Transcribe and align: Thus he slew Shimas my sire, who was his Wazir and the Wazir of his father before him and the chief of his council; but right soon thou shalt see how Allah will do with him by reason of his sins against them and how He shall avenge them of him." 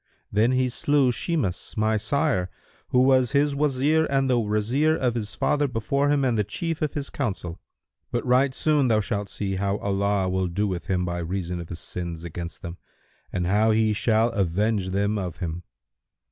Thus 0.31 0.53
he 0.53 0.67
slew 0.67 1.11
Shimas 1.11 1.77
my 1.77 1.95
sire, 1.95 2.49
who 2.87 3.03
was 3.03 3.33
his 3.33 3.55
Wazir 3.55 4.07
and 4.09 4.27
the 4.27 4.39
Wazir 4.39 4.95
of 4.95 5.13
his 5.13 5.35
father 5.35 5.67
before 5.67 6.09
him 6.09 6.25
and 6.25 6.35
the 6.39 6.43
chief 6.43 6.81
of 6.81 6.95
his 6.95 7.11
council; 7.11 7.61
but 8.09 8.25
right 8.25 8.51
soon 8.55 8.87
thou 8.87 8.99
shalt 8.99 9.29
see 9.29 9.57
how 9.57 9.77
Allah 9.77 10.27
will 10.27 10.47
do 10.47 10.67
with 10.67 10.87
him 10.87 11.05
by 11.05 11.19
reason 11.19 11.59
of 11.59 11.69
his 11.69 11.81
sins 11.81 12.23
against 12.23 12.63
them 12.63 12.79
and 13.31 13.45
how 13.45 13.69
He 13.69 13.93
shall 13.93 14.31
avenge 14.31 14.89
them 14.89 15.19
of 15.19 15.37
him." 15.37 15.61